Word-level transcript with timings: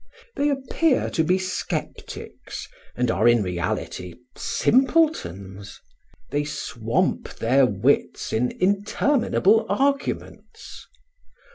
They 0.35 0.49
appear 0.49 1.11
to 1.11 1.23
be 1.23 1.37
sceptics 1.37 2.67
and 2.95 3.11
are 3.11 3.27
in 3.27 3.43
reality 3.43 4.15
simpletons; 4.35 5.79
they 6.31 6.43
swamp 6.43 7.35
their 7.35 7.67
wits 7.67 8.33
in 8.33 8.49
interminable 8.59 9.67
arguments. 9.69 10.87